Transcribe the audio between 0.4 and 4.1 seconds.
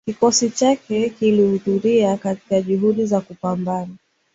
chake kilihudhuria katika juhudi za kupambana